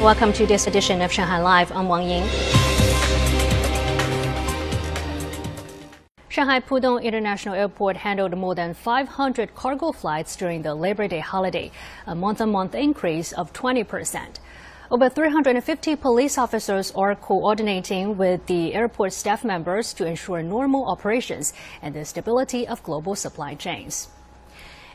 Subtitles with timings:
[0.00, 1.72] Welcome to this edition of Shanghai Live.
[1.72, 2.22] I'm Wang Ying.
[6.28, 11.72] Shanghai Pudong International Airport handled more than 500 cargo flights during the Labor Day holiday,
[12.06, 14.38] a month-on-month increase of 20 percent.
[14.88, 21.52] Over 350 police officers are coordinating with the airport staff members to ensure normal operations
[21.82, 24.06] and the stability of global supply chains.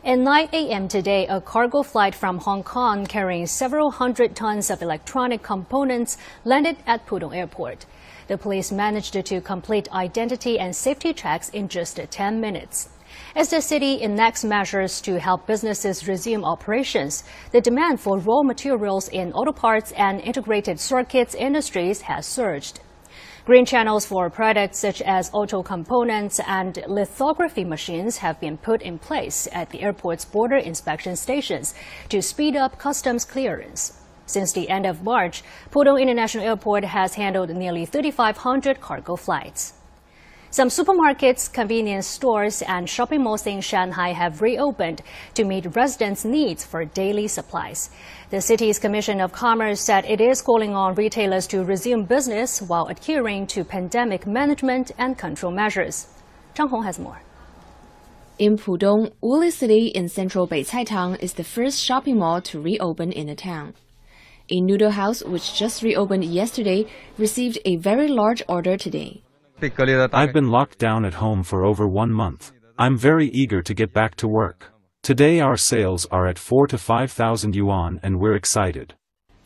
[0.05, 0.89] At 9 a.m.
[0.89, 6.75] today, a cargo flight from Hong Kong carrying several hundred tons of electronic components landed
[6.85, 7.85] at Pudong Airport.
[8.27, 12.89] The police managed to complete identity and safety checks in just 10 minutes.
[13.33, 17.23] As the city enacts measures to help businesses resume operations,
[17.53, 22.81] the demand for raw materials in auto parts and integrated circuits industries has surged.
[23.45, 28.97] Green channels for products such as auto components and lithography machines have been put in
[28.97, 31.73] place at the airport's border inspection stations
[32.07, 33.99] to speed up customs clearance.
[34.25, 39.73] Since the end of March, Pudong International Airport has handled nearly 3,500 cargo flights.
[40.53, 45.01] Some supermarkets, convenience stores, and shopping malls in Shanghai have reopened
[45.33, 47.89] to meet residents' needs for daily supplies.
[48.29, 52.85] The city's Commission of Commerce said it is calling on retailers to resume business while
[52.85, 56.05] adhering to pandemic management and control measures.
[56.53, 57.19] Zhang Hong has more.
[58.37, 63.25] In Pudong, Woolly City in central Beicaitang is the first shopping mall to reopen in
[63.25, 63.73] the town.
[64.51, 66.85] A noodle house, which just reopened yesterday,
[67.17, 69.22] received a very large order today.
[70.13, 72.51] I've been locked down at home for over one month.
[72.77, 74.73] I'm very eager to get back to work.
[75.03, 78.93] Today our sales are at 4 to 5,000 yuan and we're excited.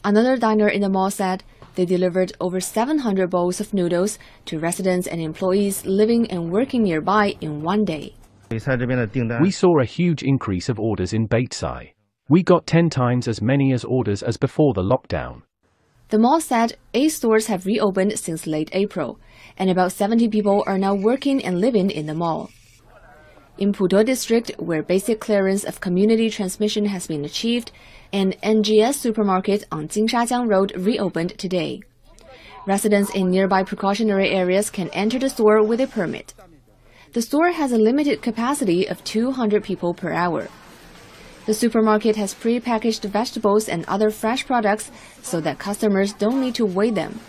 [0.03, 1.43] Another diner in the mall said
[1.75, 7.35] they delivered over 700 bowls of noodles to residents and employees living and working nearby
[7.41, 8.15] in one day.
[8.49, 11.91] We saw a huge increase of orders in Beicai.
[12.29, 15.43] We got 10 times as many as orders as before the lockdown.
[16.09, 19.19] The mall said eight stores have reopened since late April,
[19.57, 22.49] and about 70 people are now working and living in the mall.
[23.57, 27.73] In Putuo District, where basic clearance of community transmission has been achieved,
[28.13, 31.81] an NGS supermarket on Jinshajiang Road reopened today.
[32.65, 36.33] Residents in nearby precautionary areas can enter the store with a permit.
[37.11, 40.47] The store has a limited capacity of 200 people per hour.
[41.47, 44.91] The supermarket has pre-packaged vegetables and other fresh products
[45.21, 47.21] so that customers don't need to weigh them.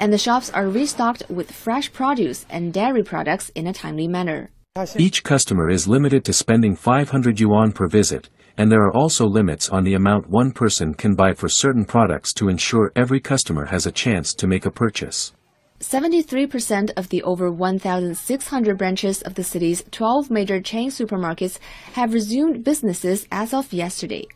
[0.00, 4.48] And the shops are restocked with fresh produce and dairy products in a timely manner.
[4.96, 9.68] Each customer is limited to spending 500 yuan per visit, and there are also limits
[9.68, 13.84] on the amount one person can buy for certain products to ensure every customer has
[13.84, 15.34] a chance to make a purchase.
[15.80, 21.58] 73% of the over 1,600 branches of the city's 12 major chain supermarkets
[21.94, 24.26] have resumed businesses as of yesterday.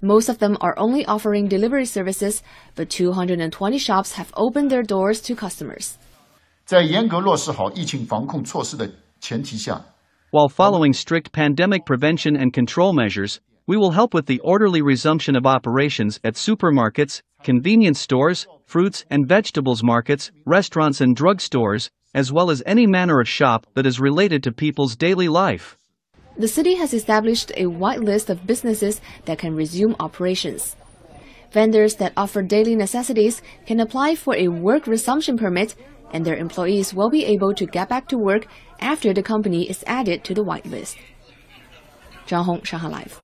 [0.00, 2.42] Most of them are only offering delivery services,
[2.74, 5.98] but 220 shops have opened their doors to customers.
[10.30, 13.40] While following strict pandemic prevention and control measures,
[13.72, 19.26] we will help with the orderly resumption of operations at supermarkets, convenience stores, fruits and
[19.26, 24.42] vegetables markets, restaurants and drugstores, as well as any manner of shop that is related
[24.42, 25.78] to people's daily life.
[26.36, 30.76] The city has established a wide list of businesses that can resume operations.
[31.50, 35.76] Vendors that offer daily necessities can apply for a work resumption permit,
[36.12, 38.46] and their employees will be able to get back to work
[38.80, 40.96] after the company is added to the whitelist.
[42.26, 43.22] Zhang Hong, Shanghai Live.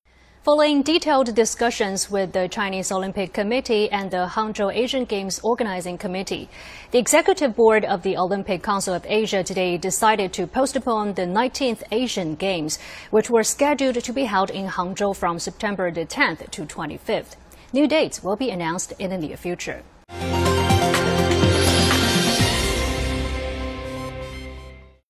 [0.49, 6.49] Following detailed discussions with the Chinese Olympic Committee and the Hangzhou Asian Games Organizing Committee,
[6.91, 11.83] the Executive Board of the Olympic Council of Asia today decided to postpone the 19th
[11.93, 12.79] Asian Games,
[13.11, 17.37] which were scheduled to be held in Hangzhou from September the 10th to 25th.
[17.75, 19.83] New dates will be announced in the near future.